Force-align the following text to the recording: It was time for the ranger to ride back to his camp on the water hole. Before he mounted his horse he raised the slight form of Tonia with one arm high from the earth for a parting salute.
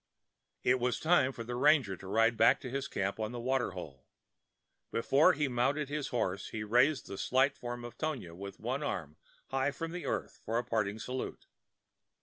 It 0.63 0.79
was 0.79 0.99
time 0.99 1.31
for 1.31 1.43
the 1.43 1.53
ranger 1.55 1.95
to 1.95 2.07
ride 2.07 2.35
back 2.35 2.59
to 2.61 2.71
his 2.71 2.87
camp 2.87 3.19
on 3.19 3.33
the 3.33 3.39
water 3.39 3.69
hole. 3.77 4.07
Before 4.89 5.33
he 5.33 5.47
mounted 5.47 5.89
his 5.89 6.07
horse 6.07 6.47
he 6.49 6.63
raised 6.63 7.05
the 7.05 7.19
slight 7.19 7.55
form 7.55 7.85
of 7.85 7.99
Tonia 7.99 8.33
with 8.33 8.59
one 8.59 8.81
arm 8.81 9.17
high 9.49 9.69
from 9.69 9.91
the 9.91 10.07
earth 10.07 10.41
for 10.43 10.57
a 10.57 10.63
parting 10.63 10.97
salute. 10.97 11.45